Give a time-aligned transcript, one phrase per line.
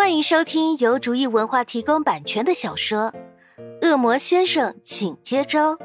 [0.00, 3.12] 欢迎收听由竹意文化提供版权的小说
[3.86, 5.76] 《恶魔先生，请接招》，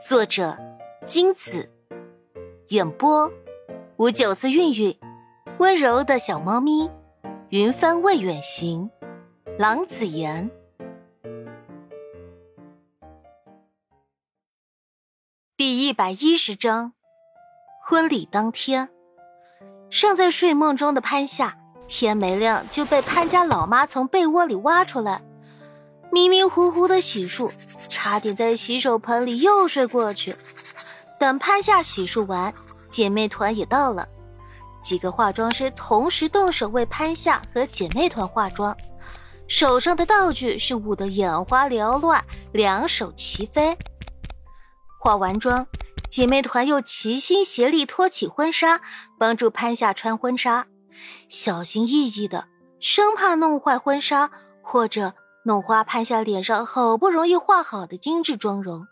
[0.00, 0.56] 作者
[1.04, 1.70] 金子，
[2.68, 3.30] 演播
[3.98, 4.98] 吴九思、韵韵，
[5.58, 6.90] 温柔的小猫咪，
[7.50, 8.90] 云帆未远行，
[9.58, 10.50] 郎子言。
[15.54, 16.94] 第一百一十章，
[17.82, 18.88] 婚礼当天，
[19.90, 21.58] 尚在睡梦中的潘夏。
[21.86, 25.22] 天没亮就被潘家老妈从被窝里挖出来，
[26.10, 27.50] 迷迷糊糊的洗漱，
[27.88, 30.34] 差点在洗手盆里又睡过去。
[31.18, 32.52] 等潘夏洗漱完，
[32.88, 34.08] 姐妹团也到了，
[34.82, 38.76] 几个化妆师同时动手为潘夏和姐妹团化妆，
[39.46, 42.22] 手上的道具是舞得眼花缭乱，
[42.52, 43.76] 两手齐飞。
[44.98, 45.66] 化完妆，
[46.10, 48.80] 姐妹团又齐心协力托起婚纱，
[49.18, 50.66] 帮助潘夏穿婚纱。
[51.28, 52.46] 小心翼翼的，
[52.80, 54.30] 生怕弄坏婚纱，
[54.62, 55.14] 或者
[55.44, 58.86] 弄花潘夏脸上好不容易画好的精致妆容。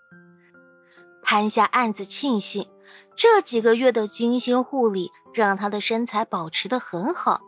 [1.22, 2.68] 潘夏暗自庆幸，
[3.16, 7.40] 这几个月的精心护理让她的身材保持得很好，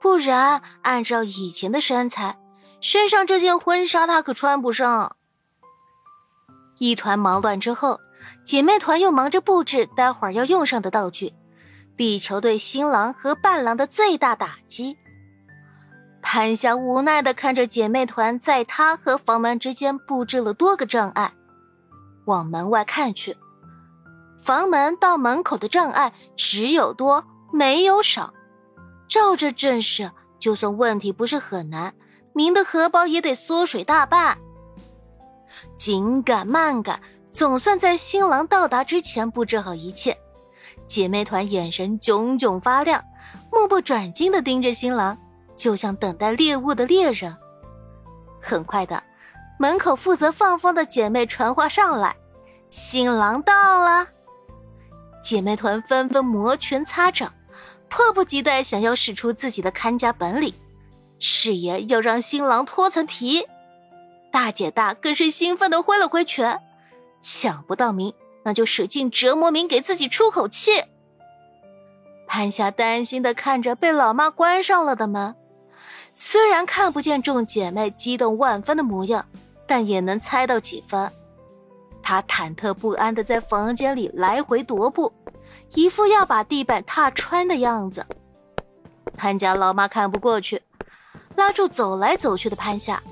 [0.00, 2.38] 不然按照以前的身材，
[2.80, 5.16] 身上这件婚纱她可穿不上。
[6.78, 8.00] 一团忙乱之后，
[8.44, 11.34] 姐妹团又忙着布置待会儿要用上的道具。
[11.96, 14.96] 力求对新郎和伴郎的最大打击。
[16.20, 21.32] 潘夏无奈的看着姐妹团在她和房门之间布置了多个障碍，
[22.26, 23.36] 往门外看去，
[24.38, 28.32] 房门到门口的障碍只有多没有少。
[29.08, 31.94] 照这阵势，就算问题不是很难，
[32.32, 34.38] 明的荷包也得缩水大半。
[35.76, 40.16] 紧赶慢赶，总算在新郎到达之前布置好一切。
[40.86, 43.02] 姐妹团眼神炯炯发亮，
[43.50, 45.16] 目不转睛的盯着新郎，
[45.56, 47.34] 就像等待猎物的猎人。
[48.40, 49.02] 很快的，
[49.58, 52.16] 门口负责放风的姐妹传话上来
[52.68, 54.08] ：“新郎到了。”
[55.22, 57.32] 姐妹团纷纷摩拳擦掌，
[57.88, 60.52] 迫不及待想要使出自己的看家本领，
[61.18, 63.46] 誓言要让新郎脱层皮。
[64.32, 66.60] 大姐大更是兴奋的挥了挥拳，
[67.20, 68.12] 抢不到名。
[68.44, 70.84] 那就使劲折磨明，给自己出口气。
[72.26, 75.34] 潘夏担心的看着被老妈关上了的门，
[76.14, 79.26] 虽然看不见众姐妹激动万分的模样，
[79.66, 81.12] 但也能猜到几分。
[82.02, 85.12] 她忐忑不安的在房间里来回踱步，
[85.74, 88.04] 一副要把地板踏穿的样子。
[89.16, 90.62] 潘家老妈看不过去，
[91.36, 93.02] 拉住走来走去的潘夏，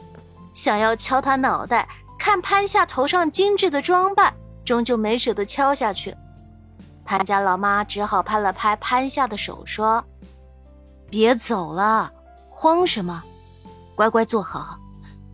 [0.53, 4.35] 想要敲他脑袋，看潘夏头上精致的装扮。
[4.65, 6.17] 终究没舍得敲下去，
[7.05, 10.05] 潘家老妈只好拍了拍潘夏的手，说
[11.11, 12.13] ：“别走了，
[12.49, 13.23] 慌什么？
[13.95, 14.79] 乖乖坐好，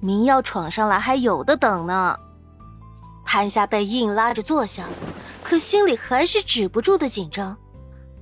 [0.01, 2.19] 明要闯上来还有的等呢。”
[3.25, 4.87] 潘夏被硬拉着坐下，
[5.43, 7.57] 可心里还是止不住的紧张。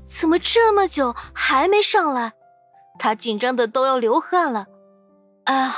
[0.03, 2.33] 怎么这么久还没上来？
[2.99, 4.67] 他紧张的都要流汗了。
[5.45, 5.77] 哎呀，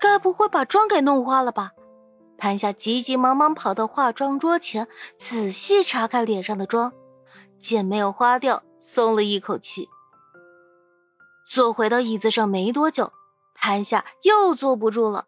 [0.00, 1.72] 该不会把妆给弄花了吧？
[2.36, 6.92] 潘夏急急忙忙跑到化妆桌前，仔细查看脸上的妆，
[7.58, 9.88] 见没有花掉，松了一口气。
[11.46, 13.12] 坐回到椅子上没多久，
[13.54, 15.26] 潘夏又坐不住了，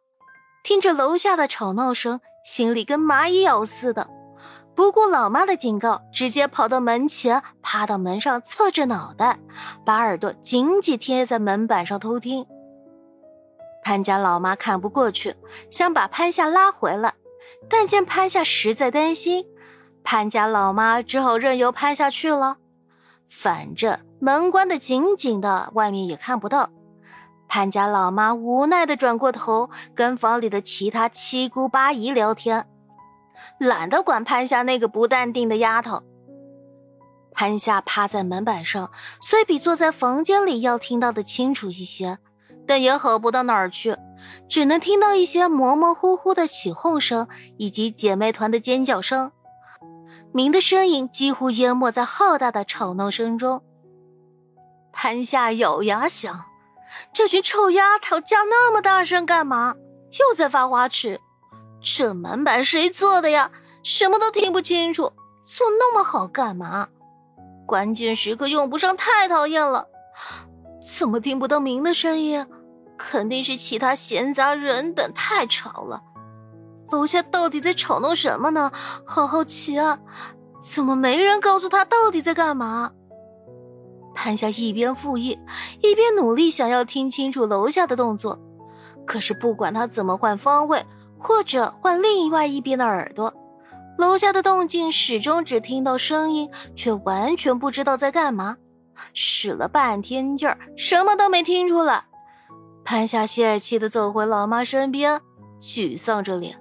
[0.62, 4.08] 听着楼下的吵闹声，心里跟蚂蚁咬似的，
[4.74, 9.38] 不顾老妈的警告，直接跑到门前，趴到门上，侧着脑袋，
[9.84, 12.46] 把耳朵紧紧贴在门板上偷听。
[13.84, 15.36] 潘家老妈看不过去，
[15.68, 17.12] 想把潘夏拉回来，
[17.68, 19.44] 但见潘夏实在担心，
[20.02, 22.56] 潘家老妈只好任由潘夏去了。
[23.28, 26.70] 反正门关得紧紧的，外面也看不到。
[27.46, 32.66] 潘家老妈无奈的转过头，跟房里的其他七姑八姨聊天，
[33.58, 36.02] 懒得管潘夏那个不淡定的丫头。
[37.32, 38.90] 潘夏趴在门板上，
[39.20, 42.18] 虽比坐在房间里要听到的清楚一些。
[42.66, 43.96] 但也好不到哪儿去，
[44.48, 47.28] 只能听到一些模模糊糊的起哄声
[47.58, 49.32] 以及姐妹团的尖叫声，
[50.32, 53.62] 明的身影几乎淹没在浩大的吵闹声中。
[54.92, 56.44] 潘夏咬牙想：
[57.12, 59.74] 这群臭丫头叫那么大声干嘛？
[60.18, 61.20] 又在发花痴？
[61.82, 63.50] 这门板谁做的呀？
[63.82, 65.12] 什么都听不清楚，
[65.44, 66.88] 做那么好干嘛？
[67.66, 69.88] 关键时刻用不上，太讨厌了。
[70.84, 72.46] 怎么听不到明的声音？
[72.98, 76.02] 肯定是其他闲杂人等太吵了。
[76.90, 78.70] 楼下到底在吵闹什么呢？
[79.06, 79.98] 好好奇啊！
[80.62, 82.92] 怎么没人告诉他到底在干嘛？
[84.14, 85.38] 潘夏一边复议，
[85.80, 88.38] 一边努力想要听清楚楼下的动作。
[89.06, 90.84] 可是不管他怎么换方位，
[91.18, 93.34] 或者换另外一边的耳朵，
[93.98, 98.58] 楼下的动静始终只听到声音，却完全不知道在干嘛。
[99.12, 102.06] 使了半天劲儿，什么都没听出来。
[102.84, 105.20] 潘夏泄气的走回老妈身边，
[105.60, 106.60] 沮丧着脸。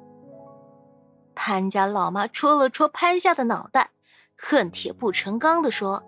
[1.35, 3.89] 潘家老妈戳了戳潘夏的脑袋，
[4.37, 6.03] 恨铁不成钢的说：“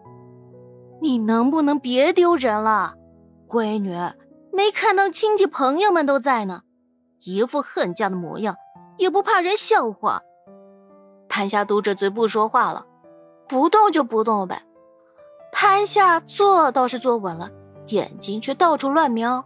[1.02, 2.94] 你能不能别丢人了，
[3.48, 3.96] 闺女？
[4.54, 6.62] 没看到亲戚朋友们都在呢，
[7.22, 8.56] 一副恨家的模样，
[8.98, 10.22] 也不怕人笑话。”
[11.28, 12.86] 潘夏嘟着嘴不说话了，
[13.50, 14.64] 不动就不动呗。
[15.58, 17.50] 潘夏坐倒是坐稳了，
[17.88, 19.46] 眼睛却到处乱瞄。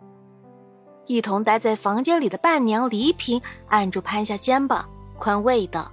[1.05, 4.89] 一同待在房间里的伴娘黎萍按住潘夏肩膀，
[5.19, 5.91] 宽慰道：“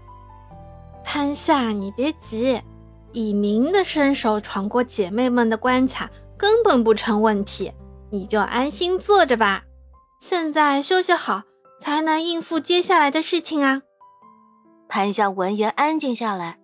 [1.04, 2.58] 潘夏，你别急，
[3.12, 6.08] 以明的身手闯过姐妹们的关卡
[6.38, 7.70] 根本不成问题，
[8.08, 9.64] 你就安心坐着吧。
[10.18, 11.42] 现在休息好，
[11.82, 13.82] 才能应付接下来的事情啊。”
[14.88, 16.58] 潘夏闻言安静下来，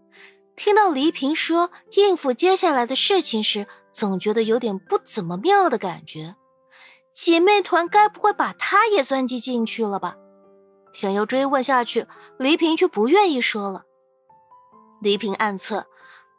[0.55, 6.37] 听到黎平说应付接下来的事情时，总觉得有点不怎么妙的感觉。
[7.13, 10.17] 姐妹团该不会把她也算计进去了吧？
[10.93, 12.07] 想要追问下去，
[12.39, 13.85] 黎平却不愿意说了。
[15.01, 15.87] 黎平暗测，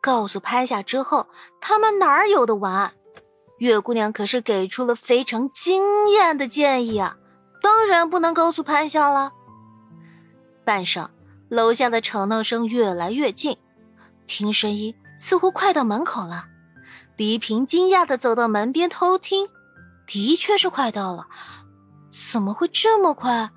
[0.01, 1.27] 告诉潘夏之后，
[1.60, 2.94] 他们哪儿有的玩？
[3.57, 7.18] 月姑娘可是给出了非常惊艳的建议啊，
[7.62, 9.31] 当然不能告诉潘夏了。
[10.65, 11.10] 半晌，
[11.50, 13.57] 楼下的吵闹声越来越近，
[14.25, 16.46] 听声音似乎快到门口了。
[17.18, 19.50] 黎平惊讶的走到门边偷听。
[20.06, 21.28] 的确是快到了，
[22.12, 23.50] 怎么会这么快？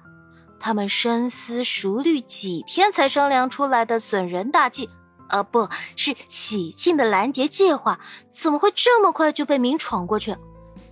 [0.60, 4.88] 他们深思熟虑几天才商量出来的损人大计，
[5.28, 7.98] 呃，不是喜庆的拦截计划，
[8.30, 10.36] 怎么会这么快就被明闯过去？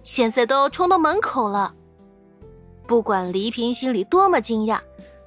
[0.03, 1.73] 现在都要冲到门口了。
[2.87, 4.81] 不管黎平心里多么惊讶，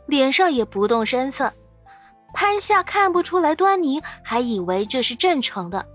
[0.08, 1.54] 脸上也不动声色。
[2.40, 5.88] 潘夏看不出来端倪，还以为这是正常的。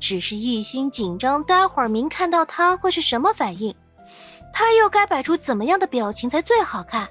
[0.00, 3.74] 只是一心紧张，待会儿明看到他会是什么反应？
[4.54, 7.10] 他又该摆出怎么样的表情才最好看？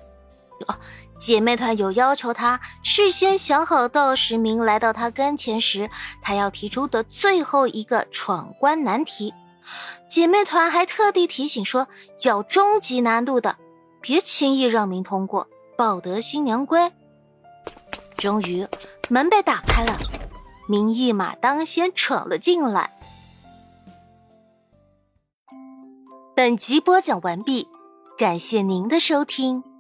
[0.66, 0.76] 哦，
[1.20, 5.88] 姐妹团有要求，他事先想好，到时明来到他跟前时，
[6.24, 9.32] 他要提出的最后一个闯关难题。
[10.10, 11.88] 姐妹团还特地提醒说，
[12.24, 13.58] 要终极难度的，
[14.02, 15.48] 别轻易让明通过，
[15.78, 16.92] 抱得新娘归。
[18.22, 18.68] 终于，
[19.10, 19.98] 门被打开了。
[20.70, 22.92] 明一马当先闯了进来。
[26.36, 27.68] 本集播讲完毕，
[28.20, 29.71] 感谢您的收听。